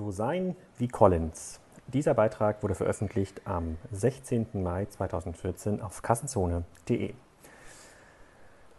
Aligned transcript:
So 0.00 0.10
sein 0.10 0.56
wie 0.78 0.88
Collins. 0.88 1.60
Dieser 1.88 2.14
Beitrag 2.14 2.62
wurde 2.62 2.74
veröffentlicht 2.74 3.42
am 3.44 3.76
16. 3.92 4.46
Mai 4.54 4.86
2014 4.86 5.82
auf 5.82 6.00
kassenzone.de. 6.00 7.12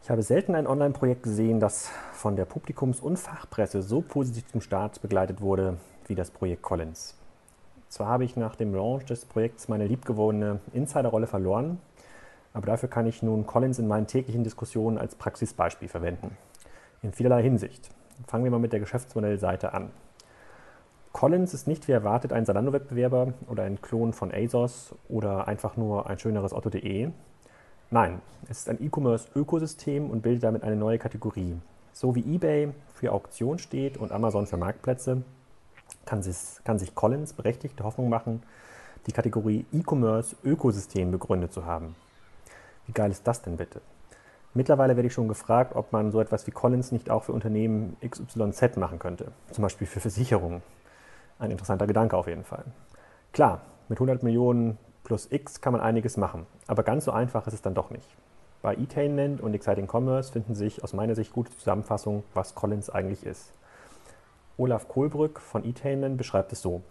Ich 0.02 0.10
habe 0.10 0.24
selten 0.24 0.56
ein 0.56 0.66
Online-Projekt 0.66 1.22
gesehen, 1.22 1.60
das 1.60 1.92
von 2.12 2.36
der 2.36 2.46
Publikums- 2.46 3.02
und 3.02 3.18
Fachpresse 3.18 3.84
so 3.84 4.02
positiv 4.02 4.48
zum 4.48 4.62
Start 4.62 5.00
begleitet 5.04 5.42
wurde 5.42 5.78
wie 6.08 6.16
das 6.16 6.32
Projekt 6.32 6.64
Collins. 6.64 7.16
Zwar 7.88 8.08
habe 8.08 8.24
ich 8.24 8.36
nach 8.36 8.56
dem 8.56 8.74
Launch 8.74 9.06
des 9.06 9.26
Projekts 9.26 9.68
meine 9.68 9.86
liebgewonnene 9.86 10.60
Insiderrolle 10.74 11.28
verloren, 11.28 11.78
aber 12.52 12.66
dafür 12.66 12.90
kann 12.90 13.06
ich 13.06 13.22
nun 13.22 13.46
Collins 13.46 13.78
in 13.78 13.88
meinen 13.88 14.08
täglichen 14.08 14.44
Diskussionen 14.44 14.98
als 14.98 15.14
Praxisbeispiel 15.14 15.88
verwenden. 15.88 16.36
In 17.04 17.14
vielerlei 17.14 17.44
Hinsicht. 17.44 17.92
Fangen 18.26 18.44
wir 18.44 18.50
mal 18.50 18.60
mit 18.60 18.74
der 18.74 18.80
Geschäftsmodellseite 18.80 19.76
an. 19.76 19.92
Collins 21.14 21.54
ist 21.54 21.68
nicht 21.68 21.88
wie 21.88 21.92
erwartet 21.92 22.32
ein 22.32 22.46
Zalando-Wettbewerber 22.46 23.34
oder 23.48 23.64
ein 23.64 23.82
Klon 23.82 24.14
von 24.14 24.32
ASOS 24.32 24.96
oder 25.10 25.48
einfach 25.48 25.76
nur 25.76 26.10
ein 26.10 26.18
schöneres 26.18 26.54
Otto.de. 26.54 27.10
Nein, 27.90 28.22
es 28.50 28.60
ist 28.60 28.70
ein 28.70 28.82
E-Commerce-Ökosystem 28.82 30.10
und 30.10 30.22
bildet 30.22 30.44
damit 30.44 30.64
eine 30.64 30.78
neue 30.78 30.98
Kategorie. 30.98 31.58
So 31.92 32.16
wie 32.16 32.36
eBay 32.36 32.70
für 32.94 33.12
Auktion 33.12 33.60
steht 33.60 33.98
und 33.98 34.14
Amazon 34.14 34.48
für 34.48 34.56
Marktplätze, 34.56 35.24
kann 36.06 36.24
kann 36.64 36.80
sich 36.80 36.96
Collins 36.96 37.34
berechtigte 37.34 37.84
Hoffnung 37.84 38.08
machen, 38.08 38.44
die 39.06 39.12
Kategorie 39.12 39.66
E-Commerce-Ökosystem 39.74 41.12
begründet 41.12 41.52
zu 41.52 41.66
haben. 41.66 41.96
Wie 42.88 42.94
geil 42.94 43.12
ist 43.12 43.28
das 43.28 43.42
denn 43.42 43.58
bitte? 43.58 43.82
Mittlerweile 44.54 44.96
werde 44.96 45.08
ich 45.08 45.14
schon 45.14 45.28
gefragt, 45.28 45.76
ob 45.76 45.92
man 45.92 46.12
so 46.12 46.22
etwas 46.22 46.48
wie 46.48 46.52
Collins 46.52 46.92
nicht 46.92 47.10
auch 47.10 47.24
für 47.24 47.34
Unternehmen 47.34 47.98
XYZ 48.06 48.78
machen 48.78 49.00
könnte, 49.00 49.32
zum 49.52 49.62
Beispiel 49.62 49.88
für 49.88 50.00
Versicherungen. 50.00 50.62
Ein 51.42 51.50
interessanter 51.50 51.88
Gedanke 51.88 52.16
auf 52.16 52.28
jeden 52.28 52.44
Fall. 52.44 52.64
Klar, 53.34 53.62
mit 53.90 53.98
100 53.98 54.22
Millionen 54.22 54.78
plus 55.04 55.28
X 55.32 55.60
kann 55.60 55.74
man 55.74 55.82
einiges 55.82 56.16
machen, 56.16 56.46
aber 56.68 56.84
ganz 56.84 57.06
so 57.06 57.12
einfach 57.12 57.48
ist 57.48 57.54
es 57.54 57.64
dann 57.64 57.74
doch 57.74 57.90
nicht. 57.90 58.08
Bei 58.62 58.76
Etainment 58.76 59.42
und 59.42 59.56
Exciting 59.56 59.88
Commerce 59.92 60.32
finden 60.32 60.54
sich 60.54 60.84
aus 60.84 60.94
meiner 60.94 61.16
Sicht 61.16 61.34
gute 61.34 61.52
Zusammenfassungen, 61.58 62.22
was 62.36 62.54
Collins 62.54 62.92
eigentlich 62.92 63.26
ist. 63.26 63.54
Olaf 64.58 64.88
Kohlbrück 64.88 65.40
von 65.40 65.66
Etainment 65.66 66.16
beschreibt 66.16 66.54
es 66.54 66.62
so. 66.62 66.84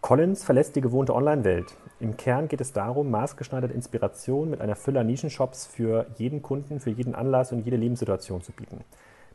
Collins 0.00 0.44
verlässt 0.44 0.76
die 0.76 0.80
gewohnte 0.80 1.16
Online-Welt. 1.16 1.74
Im 1.98 2.16
Kern 2.16 2.46
geht 2.46 2.60
es 2.60 2.72
darum, 2.72 3.10
maßgeschneiderte 3.10 3.74
Inspiration 3.74 4.50
mit 4.50 4.60
einer 4.60 4.76
Fülle 4.76 5.02
Nischenshops 5.02 5.66
für 5.66 6.06
jeden 6.16 6.42
Kunden, 6.42 6.78
für 6.78 6.90
jeden 6.90 7.16
Anlass 7.16 7.50
und 7.50 7.64
jede 7.64 7.76
Lebenssituation 7.76 8.40
zu 8.40 8.52
bieten. 8.52 8.84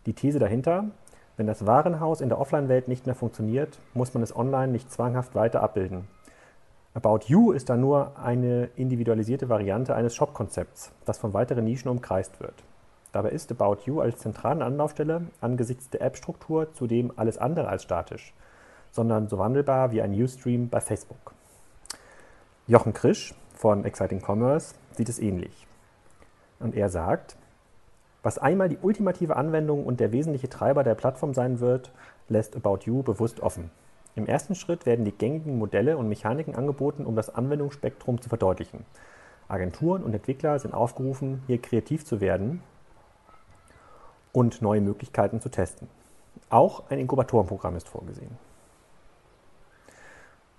Die 0.05 0.13
These 0.13 0.39
dahinter, 0.39 0.85
wenn 1.37 1.47
das 1.47 1.65
Warenhaus 1.65 2.21
in 2.21 2.29
der 2.29 2.39
Offline-Welt 2.39 2.87
nicht 2.87 3.05
mehr 3.05 3.15
funktioniert, 3.15 3.79
muss 3.93 4.13
man 4.13 4.21
es 4.21 4.35
online 4.35 4.71
nicht 4.71 4.91
zwanghaft 4.91 5.33
weiter 5.35 5.63
abbilden. 5.63 6.07
About 6.93 7.21
You 7.25 7.51
ist 7.51 7.69
da 7.69 7.75
nur 7.75 8.11
eine 8.19 8.69
individualisierte 8.75 9.49
Variante 9.49 9.95
eines 9.95 10.13
Shop-Konzepts, 10.13 10.91
das 11.05 11.17
von 11.17 11.33
weiteren 11.33 11.65
Nischen 11.65 11.89
umkreist 11.89 12.39
wird. 12.39 12.53
Dabei 13.11 13.29
ist 13.29 13.51
About 13.51 13.81
You 13.85 13.99
als 13.99 14.19
zentrale 14.19 14.63
Anlaufstelle 14.63 15.23
angesichts 15.41 15.89
der 15.89 16.01
App-Struktur 16.01 16.71
zudem 16.73 17.11
alles 17.15 17.39
andere 17.39 17.67
als 17.67 17.83
statisch, 17.83 18.33
sondern 18.91 19.27
so 19.27 19.39
wandelbar 19.39 19.91
wie 19.91 20.03
ein 20.03 20.11
Newsstream 20.11 20.69
bei 20.69 20.81
Facebook. 20.81 21.33
Jochen 22.67 22.93
Krisch 22.93 23.33
von 23.55 23.85
Exciting 23.85 24.21
Commerce 24.23 24.75
sieht 24.91 25.09
es 25.09 25.19
ähnlich. 25.19 25.67
Und 26.59 26.75
er 26.75 26.89
sagt, 26.89 27.37
was 28.23 28.39
einmal 28.39 28.69
die 28.69 28.79
ultimative 28.81 29.35
Anwendung 29.35 29.85
und 29.85 29.99
der 29.99 30.13
wesentliche 30.13 30.49
Treiber 30.49 30.83
der 30.83 30.95
Plattform 30.95 31.33
sein 31.33 31.59
wird, 31.59 31.91
lässt 32.29 32.55
About 32.55 32.79
You 32.85 33.03
bewusst 33.03 33.41
offen. 33.41 33.69
Im 34.15 34.25
ersten 34.25 34.55
Schritt 34.55 34.85
werden 34.85 35.05
die 35.05 35.11
gängigen 35.11 35.57
Modelle 35.57 35.97
und 35.97 36.07
Mechaniken 36.07 36.55
angeboten, 36.55 37.05
um 37.05 37.15
das 37.15 37.33
Anwendungsspektrum 37.33 38.21
zu 38.21 38.29
verdeutlichen. 38.29 38.85
Agenturen 39.49 40.03
und 40.03 40.13
Entwickler 40.13 40.57
sind 40.57 40.73
aufgerufen, 40.73 41.43
hier 41.47 41.61
kreativ 41.61 42.05
zu 42.05 42.21
werden 42.21 42.63
und 44.31 44.61
neue 44.61 44.81
Möglichkeiten 44.81 45.41
zu 45.41 45.49
testen. 45.49 45.89
Auch 46.49 46.89
ein 46.89 46.99
Inkubatorenprogramm 46.99 47.75
ist 47.75 47.89
vorgesehen. 47.89 48.37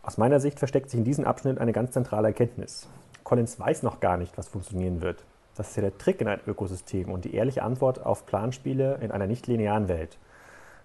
Aus 0.03 0.19
meiner 0.19 0.39
Sicht 0.39 0.59
versteckt 0.59 0.91
sich 0.91 0.99
in 0.99 1.05
diesem 1.05 1.25
Abschnitt 1.25 1.59
eine 1.59 1.73
ganz 1.73 1.93
zentrale 1.93 2.29
Erkenntnis. 2.29 2.89
Collins 3.23 3.59
weiß 3.59 3.83
noch 3.83 4.01
gar 4.01 4.19
nicht, 4.19 4.37
was 4.37 4.49
funktionieren 4.49 5.01
wird. 5.01 5.25
Das 5.57 5.71
ist 5.71 5.77
ja 5.77 5.83
der 5.83 5.97
Trick 5.99 6.21
in 6.21 6.29
einem 6.29 6.41
Ökosystem 6.47 7.11
und 7.11 7.25
die 7.25 7.35
ehrliche 7.35 7.63
Antwort 7.63 8.05
auf 8.05 8.27
Planspiele 8.27 8.99
in 9.01 9.11
einer 9.13 9.27
nicht 9.27 9.47
linearen 9.47 9.89
Welt. 9.89 10.19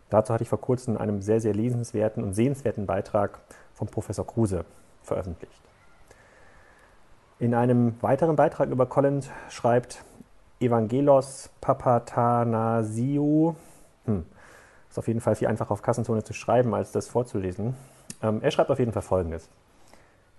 Dazu 0.10 0.34
hatte 0.34 0.44
ich 0.44 0.50
vor 0.50 0.62
kurzem 0.62 0.96
in 0.96 1.02
einem 1.02 1.22
sehr, 1.22 1.40
sehr 1.40 1.54
lesenswerten 1.54 2.24
und 2.24 2.34
sehenswerten 2.34 2.86
Beitrag 2.86 3.40
von 3.74 3.88
Professor 3.88 4.26
Kruse 4.26 4.66
veröffentlicht. 5.04 5.62
In 7.40 7.54
einem 7.54 7.96
weiteren 8.02 8.36
Beitrag 8.36 8.70
über 8.70 8.86
Collins 8.86 9.30
schreibt 9.50 10.04
Evangelos 10.60 11.50
Papatanasiou, 11.62 13.56
hm, 14.06 14.26
ist 14.90 15.00
auf 15.00 15.08
jeden 15.08 15.22
Fall 15.22 15.36
viel 15.36 15.48
einfacher 15.48 15.72
auf 15.72 15.82
Kassenzone 15.82 16.24
zu 16.24 16.34
schreiben, 16.34 16.74
als 16.74 16.92
das 16.92 17.08
vorzulesen. 17.08 17.76
Ähm, 18.22 18.42
er 18.42 18.52
schreibt 18.52 18.72
auf 18.72 18.80
jeden 18.80 18.92
Fall 18.92 19.04
folgendes. 19.04 19.48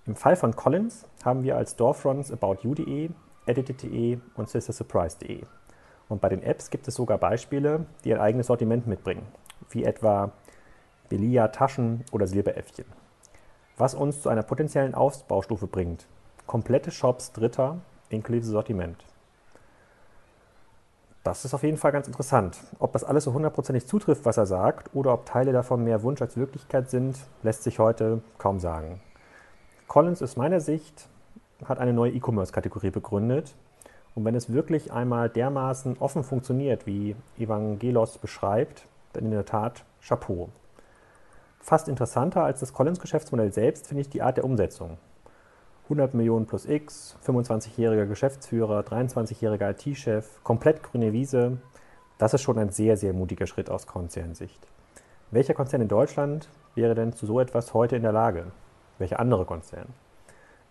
Im 0.06 0.14
Fall 0.14 0.36
von 0.36 0.54
Collins 0.54 1.06
haben 1.24 1.42
wir 1.42 1.56
als 1.56 1.72
Storefronts 1.72 2.30
aboutyou.de 2.30 3.10
edit.de 3.50 4.18
und 4.36 4.48
sistersurprise.de. 4.48 5.42
Und 6.08 6.20
bei 6.20 6.28
den 6.28 6.42
Apps 6.42 6.70
gibt 6.70 6.86
es 6.88 6.94
sogar 6.94 7.18
Beispiele, 7.18 7.86
die 8.04 8.14
ein 8.14 8.20
eigenes 8.20 8.46
Sortiment 8.46 8.86
mitbringen, 8.86 9.26
wie 9.70 9.84
etwa 9.84 10.32
Belia 11.08 11.48
Taschen 11.48 12.04
oder 12.12 12.26
Silberäffchen. 12.26 12.86
Was 13.76 13.94
uns 13.94 14.22
zu 14.22 14.28
einer 14.28 14.42
potenziellen 14.42 14.94
Ausbaustufe 14.94 15.66
bringt. 15.66 16.06
Komplette 16.46 16.90
Shops 16.90 17.32
Dritter 17.32 17.78
inklusive 18.10 18.50
Sortiment. 18.52 19.04
Das 21.22 21.44
ist 21.44 21.54
auf 21.54 21.62
jeden 21.62 21.76
Fall 21.76 21.92
ganz 21.92 22.06
interessant. 22.06 22.58
Ob 22.78 22.92
das 22.92 23.04
alles 23.04 23.24
so 23.24 23.32
hundertprozentig 23.32 23.86
zutrifft, 23.86 24.24
was 24.24 24.36
er 24.36 24.46
sagt, 24.46 24.94
oder 24.94 25.12
ob 25.12 25.26
Teile 25.26 25.52
davon 25.52 25.84
mehr 25.84 26.02
Wunsch 26.02 26.22
als 26.22 26.36
Wirklichkeit 26.36 26.88
sind, 26.90 27.18
lässt 27.42 27.62
sich 27.62 27.78
heute 27.78 28.22
kaum 28.38 28.58
sagen. 28.58 29.00
Collins 29.86 30.22
ist 30.22 30.36
meiner 30.36 30.60
Sicht 30.60 31.08
hat 31.64 31.78
eine 31.78 31.92
neue 31.92 32.12
E-Commerce-Kategorie 32.12 32.90
begründet. 32.90 33.54
Und 34.14 34.24
wenn 34.24 34.34
es 34.34 34.52
wirklich 34.52 34.92
einmal 34.92 35.28
dermaßen 35.28 35.98
offen 35.98 36.24
funktioniert, 36.24 36.86
wie 36.86 37.14
Evangelos 37.38 38.18
beschreibt, 38.18 38.86
dann 39.12 39.24
in 39.24 39.30
der 39.30 39.44
Tat 39.44 39.84
Chapeau. 40.00 40.48
Fast 41.60 41.88
interessanter 41.88 42.42
als 42.42 42.60
das 42.60 42.72
Collins-Geschäftsmodell 42.72 43.52
selbst 43.52 43.86
finde 43.86 44.00
ich 44.00 44.08
die 44.08 44.22
Art 44.22 44.36
der 44.36 44.44
Umsetzung. 44.44 44.98
100 45.84 46.14
Millionen 46.14 46.46
plus 46.46 46.66
X, 46.66 47.16
25-jähriger 47.26 48.06
Geschäftsführer, 48.06 48.80
23-jähriger 48.80 49.70
IT-Chef, 49.70 50.42
komplett 50.44 50.82
grüne 50.82 51.12
Wiese. 51.12 51.58
Das 52.16 52.32
ist 52.32 52.42
schon 52.42 52.58
ein 52.58 52.70
sehr, 52.70 52.96
sehr 52.96 53.12
mutiger 53.12 53.46
Schritt 53.46 53.68
aus 53.70 53.86
Konzernsicht. 53.86 54.66
Welcher 55.32 55.54
Konzern 55.54 55.82
in 55.82 55.88
Deutschland 55.88 56.48
wäre 56.74 56.94
denn 56.94 57.12
zu 57.12 57.26
so 57.26 57.40
etwas 57.40 57.74
heute 57.74 57.96
in 57.96 58.02
der 58.02 58.12
Lage? 58.12 58.46
Welcher 58.98 59.20
andere 59.20 59.44
Konzern? 59.44 59.86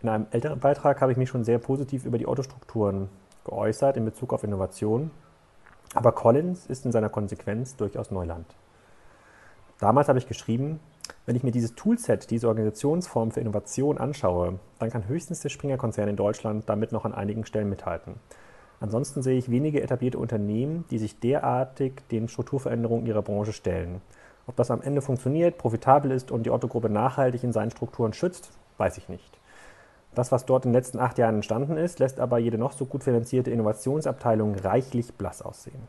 In 0.01 0.07
einem 0.07 0.27
älteren 0.31 0.59
Beitrag 0.59 1.01
habe 1.01 1.11
ich 1.11 1.17
mich 1.17 1.27
schon 1.27 1.43
sehr 1.43 1.59
positiv 1.59 2.05
über 2.05 2.17
die 2.17 2.25
Autostrukturen 2.25 3.09
geäußert 3.43 3.97
in 3.97 4.05
Bezug 4.05 4.31
auf 4.31 4.45
Innovation, 4.45 5.11
aber 5.93 6.13
Collins 6.13 6.67
ist 6.67 6.85
in 6.85 6.93
seiner 6.93 7.09
Konsequenz 7.09 7.75
durchaus 7.75 8.09
Neuland. 8.09 8.45
Damals 9.79 10.07
habe 10.07 10.19
ich 10.19 10.27
geschrieben, 10.27 10.79
wenn 11.25 11.35
ich 11.35 11.43
mir 11.43 11.51
dieses 11.51 11.75
Toolset, 11.75 12.29
diese 12.29 12.47
Organisationsform 12.47 13.31
für 13.31 13.41
Innovation 13.41 13.97
anschaue, 13.97 14.59
dann 14.77 14.89
kann 14.89 15.07
höchstens 15.07 15.41
der 15.41 15.49
Springer-Konzern 15.49 16.07
in 16.07 16.15
Deutschland 16.15 16.69
damit 16.69 16.91
noch 16.91 17.03
an 17.03 17.13
einigen 17.13 17.45
Stellen 17.45 17.69
mithalten. 17.69 18.15
Ansonsten 18.79 19.21
sehe 19.21 19.37
ich 19.37 19.51
wenige 19.51 19.81
etablierte 19.81 20.17
Unternehmen, 20.17 20.85
die 20.91 20.99
sich 20.99 21.19
derartig 21.19 22.07
den 22.09 22.29
Strukturveränderungen 22.29 23.05
ihrer 23.05 23.21
Branche 23.21 23.51
stellen. 23.51 24.01
Ob 24.47 24.55
das 24.55 24.71
am 24.71 24.81
Ende 24.81 25.01
funktioniert, 25.01 25.57
profitabel 25.57 26.11
ist 26.11 26.31
und 26.31 26.43
die 26.43 26.51
Otto-Gruppe 26.51 26.89
nachhaltig 26.89 27.43
in 27.43 27.51
seinen 27.51 27.71
Strukturen 27.71 28.13
schützt, 28.13 28.51
weiß 28.77 28.97
ich 28.97 29.09
nicht. 29.09 29.39
Das, 30.19 30.33
was 30.33 30.45
dort 30.45 30.65
in 30.65 30.71
den 30.71 30.75
letzten 30.75 30.99
acht 30.99 31.17
Jahren 31.17 31.35
entstanden 31.35 31.77
ist, 31.77 31.99
lässt 31.99 32.19
aber 32.19 32.39
jede 32.39 32.57
noch 32.57 32.73
so 32.73 32.85
gut 32.85 33.05
finanzierte 33.05 33.51
Innovationsabteilung 33.51 34.53
reichlich 34.55 35.13
blass 35.13 35.41
aussehen. 35.41 35.87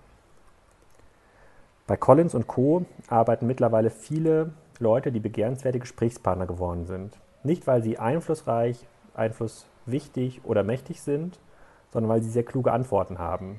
Bei 1.88 1.96
Collins 1.96 2.36
und 2.36 2.46
Co. 2.46 2.84
arbeiten 3.08 3.48
mittlerweile 3.48 3.90
viele 3.90 4.52
Leute, 4.78 5.10
die 5.10 5.18
begehrenswerte 5.18 5.80
Gesprächspartner 5.80 6.46
geworden 6.46 6.86
sind. 6.86 7.18
Nicht, 7.42 7.66
weil 7.66 7.82
sie 7.82 7.98
einflussreich, 7.98 8.86
einflusswichtig 9.14 10.42
oder 10.44 10.62
mächtig 10.62 11.02
sind, 11.02 11.40
sondern 11.92 12.08
weil 12.08 12.22
sie 12.22 12.30
sehr 12.30 12.44
kluge 12.44 12.70
Antworten 12.70 13.18
haben. 13.18 13.58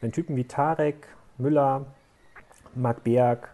Wenn 0.00 0.12
Typen 0.12 0.36
wie 0.36 0.44
Tarek, 0.44 1.08
Müller, 1.36 1.84
Marc 2.76 3.02
Berg, 3.02 3.48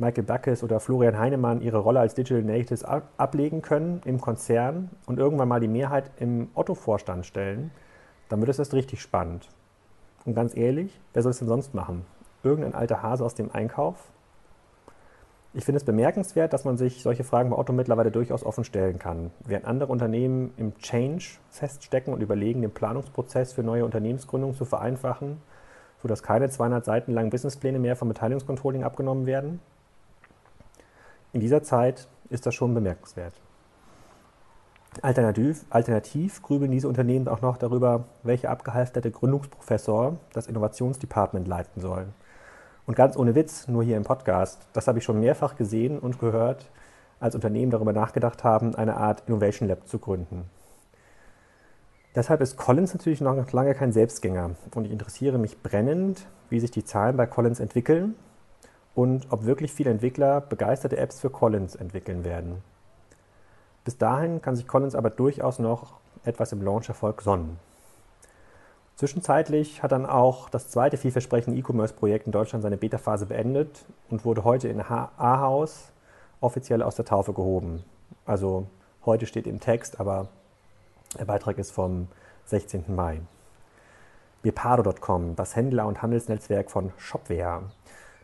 Michael 0.00 0.24
Backes 0.24 0.62
oder 0.62 0.80
Florian 0.80 1.18
Heinemann 1.18 1.60
ihre 1.60 1.78
Rolle 1.78 2.00
als 2.00 2.14
Digital 2.14 2.42
Natives 2.42 2.84
ablegen 2.84 3.62
können 3.62 4.00
im 4.04 4.20
Konzern 4.20 4.90
und 5.06 5.18
irgendwann 5.18 5.48
mal 5.48 5.60
die 5.60 5.68
Mehrheit 5.68 6.10
im 6.18 6.48
Otto-Vorstand 6.54 7.26
stellen, 7.26 7.70
dann 8.28 8.40
wird 8.40 8.48
es 8.48 8.58
erst 8.58 8.74
richtig 8.74 9.00
spannend. 9.00 9.48
Und 10.24 10.34
ganz 10.34 10.56
ehrlich, 10.56 10.98
wer 11.12 11.22
soll 11.22 11.30
es 11.30 11.38
denn 11.38 11.48
sonst 11.48 11.74
machen? 11.74 12.04
Irgendein 12.42 12.74
alter 12.74 13.02
Hase 13.02 13.24
aus 13.24 13.34
dem 13.34 13.52
Einkauf? 13.52 14.10
Ich 15.52 15.64
finde 15.64 15.78
es 15.78 15.84
bemerkenswert, 15.84 16.52
dass 16.52 16.64
man 16.64 16.76
sich 16.76 17.02
solche 17.02 17.24
Fragen 17.24 17.50
bei 17.50 17.58
Otto 17.58 17.72
mittlerweile 17.72 18.12
durchaus 18.12 18.44
offen 18.44 18.62
stellen 18.62 19.00
kann. 19.00 19.32
Während 19.44 19.66
andere 19.66 19.90
Unternehmen 19.90 20.54
im 20.56 20.78
Change 20.78 21.24
feststecken 21.50 22.14
und 22.14 22.22
überlegen, 22.22 22.62
den 22.62 22.70
Planungsprozess 22.70 23.52
für 23.52 23.64
neue 23.64 23.84
Unternehmensgründungen 23.84 24.56
zu 24.56 24.64
vereinfachen, 24.64 25.42
sodass 26.00 26.22
keine 26.22 26.48
200 26.48 26.84
Seiten 26.84 27.12
langen 27.12 27.30
Businesspläne 27.30 27.80
mehr 27.80 27.96
vom 27.96 28.08
Beteiligungscontrolling 28.08 28.84
abgenommen 28.84 29.26
werden. 29.26 29.60
In 31.32 31.40
dieser 31.40 31.62
Zeit 31.62 32.08
ist 32.28 32.44
das 32.44 32.54
schon 32.56 32.74
bemerkenswert. 32.74 33.34
Alternativ, 35.02 35.64
alternativ 35.70 36.42
grübeln 36.42 36.72
diese 36.72 36.88
Unternehmen 36.88 37.28
auch 37.28 37.40
noch 37.40 37.56
darüber, 37.56 38.06
welcher 38.24 38.50
abgehalfterte 38.50 39.12
Gründungsprofessor 39.12 40.16
das 40.32 40.48
Innovationsdepartment 40.48 41.46
leiten 41.46 41.80
soll. 41.80 42.08
Und 42.84 42.96
ganz 42.96 43.16
ohne 43.16 43.36
Witz, 43.36 43.68
nur 43.68 43.84
hier 43.84 43.96
im 43.96 44.02
Podcast, 44.02 44.66
das 44.72 44.88
habe 44.88 44.98
ich 44.98 45.04
schon 45.04 45.20
mehrfach 45.20 45.54
gesehen 45.54 46.00
und 46.00 46.18
gehört, 46.18 46.68
als 47.20 47.36
Unternehmen 47.36 47.70
darüber 47.70 47.92
nachgedacht 47.92 48.42
haben, 48.42 48.74
eine 48.74 48.96
Art 48.96 49.22
Innovation 49.28 49.68
Lab 49.68 49.86
zu 49.86 50.00
gründen. 50.00 50.46
Deshalb 52.16 52.40
ist 52.40 52.56
Collins 52.56 52.92
natürlich 52.92 53.20
noch 53.20 53.52
lange 53.52 53.74
kein 53.74 53.92
Selbstgänger 53.92 54.56
und 54.74 54.84
ich 54.84 54.90
interessiere 54.90 55.38
mich 55.38 55.62
brennend, 55.62 56.26
wie 56.48 56.58
sich 56.58 56.72
die 56.72 56.84
Zahlen 56.84 57.16
bei 57.16 57.26
Collins 57.26 57.60
entwickeln 57.60 58.16
und 58.94 59.26
ob 59.30 59.44
wirklich 59.44 59.72
viele 59.72 59.90
Entwickler 59.90 60.40
begeisterte 60.40 60.96
Apps 60.96 61.20
für 61.20 61.30
Collins 61.30 61.74
entwickeln 61.74 62.24
werden. 62.24 62.62
Bis 63.84 63.96
dahin 63.96 64.42
kann 64.42 64.56
sich 64.56 64.66
Collins 64.66 64.94
aber 64.94 65.10
durchaus 65.10 65.58
noch 65.58 65.94
etwas 66.24 66.52
im 66.52 66.62
Launch-Erfolg 66.62 67.22
sonnen. 67.22 67.58
Zwischenzeitlich 68.96 69.82
hat 69.82 69.92
dann 69.92 70.04
auch 70.04 70.50
das 70.50 70.68
zweite 70.68 70.98
vielversprechende 70.98 71.58
E-Commerce-Projekt 71.58 72.26
in 72.26 72.32
Deutschland 72.32 72.62
seine 72.62 72.76
Beta-Phase 72.76 73.24
beendet 73.26 73.86
und 74.10 74.26
wurde 74.26 74.44
heute 74.44 74.68
in 74.68 74.82
A-Haus 74.82 75.90
offiziell 76.42 76.82
aus 76.82 76.96
der 76.96 77.06
Taufe 77.06 77.32
gehoben. 77.32 77.82
Also 78.26 78.66
heute 79.06 79.24
steht 79.24 79.46
im 79.46 79.58
Text, 79.58 80.00
aber 80.00 80.28
der 81.18 81.24
Beitrag 81.24 81.56
ist 81.56 81.70
vom 81.70 82.08
16. 82.44 82.84
Mai. 82.94 83.22
Bepado.com, 84.42 85.34
das 85.34 85.56
Händler- 85.56 85.86
und 85.86 86.02
Handelsnetzwerk 86.02 86.70
von 86.70 86.92
Shopware. 86.98 87.62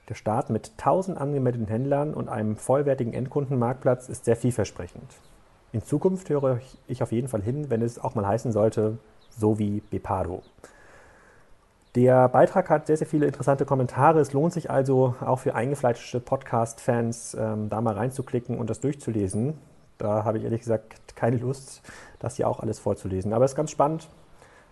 Der 0.08 0.14
Start 0.14 0.50
mit 0.50 0.72
1000 0.78 1.18
angemeldeten 1.18 1.66
Händlern 1.66 2.14
und 2.14 2.28
einem 2.28 2.56
vollwertigen 2.56 3.12
Endkundenmarktplatz 3.12 4.08
ist 4.08 4.24
sehr 4.24 4.36
vielversprechend. 4.36 5.16
In 5.72 5.82
Zukunft 5.82 6.30
höre 6.30 6.60
ich 6.86 7.02
auf 7.02 7.10
jeden 7.10 7.28
Fall 7.28 7.42
hin, 7.42 7.70
wenn 7.70 7.82
es 7.82 7.98
auch 7.98 8.14
mal 8.14 8.26
heißen 8.26 8.52
sollte, 8.52 8.98
so 9.30 9.58
wie 9.58 9.82
Bepado. 9.90 10.42
Der 11.96 12.28
Beitrag 12.28 12.70
hat 12.70 12.86
sehr, 12.86 12.98
sehr 12.98 13.06
viele 13.06 13.26
interessante 13.26 13.64
Kommentare. 13.64 14.20
Es 14.20 14.32
lohnt 14.32 14.52
sich 14.52 14.70
also 14.70 15.14
auch 15.20 15.40
für 15.40 15.54
eingefleischte 15.54 16.20
Podcast-Fans, 16.20 17.34
ähm, 17.40 17.68
da 17.68 17.80
mal 17.80 17.94
reinzuklicken 17.94 18.58
und 18.58 18.70
das 18.70 18.80
durchzulesen. 18.80 19.54
Da 19.98 20.22
habe 20.24 20.38
ich 20.38 20.44
ehrlich 20.44 20.60
gesagt 20.60 21.16
keine 21.16 21.38
Lust, 21.38 21.82
das 22.18 22.36
hier 22.36 22.48
auch 22.48 22.60
alles 22.60 22.78
vorzulesen. 22.78 23.32
Aber 23.32 23.46
es 23.46 23.52
ist 23.52 23.56
ganz 23.56 23.70
spannend 23.70 24.08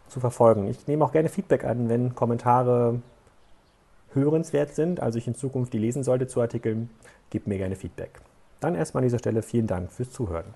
zu 0.09 0.21
verfolgen. 0.21 0.69
Ich 0.69 0.87
nehme 0.87 1.05
auch 1.05 1.13
gerne 1.13 1.31
Feedback 1.31 1.65
an, 1.65 1.89
wenn 1.89 2.15
Kommentare 2.15 3.01
hörenswert 4.15 4.75
sind, 4.75 5.01
also 5.01 5.19
ich 5.19 5.27
in 5.27 5.35
Zukunft 5.35 5.73
die 5.73 5.79
lesen 5.79 6.05
sollte 6.05 6.27
zu 6.27 6.41
Artikeln, 6.41 6.91
gebt 7.31 7.47
mir 7.47 7.59
gerne 7.59 7.77
Feedback. 7.77 8.21
Dann 8.61 8.75
erstmal 8.75 9.03
an 9.03 9.07
dieser 9.07 9.19
Stelle 9.19 9.43
vielen 9.43 9.67
Dank 9.67 9.93
fürs 9.93 10.11
Zuhören. 10.11 10.55